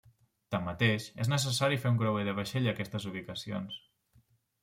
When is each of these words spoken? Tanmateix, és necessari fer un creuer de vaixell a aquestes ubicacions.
Tanmateix, 0.53 1.09
és 1.25 1.29
necessari 1.33 1.77
fer 1.83 1.91
un 1.93 1.99
creuer 2.01 2.25
de 2.29 2.35
vaixell 2.39 2.69
a 2.69 2.73
aquestes 2.73 3.05
ubicacions. 3.13 3.77